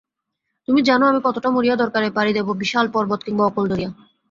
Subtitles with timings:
[0.67, 3.91] তুমি জানো আমি কতটা মরিয়া, দরকারে পাড়ি দেবো বিশাল পর্বত কিংবা অকূল দরিয়া।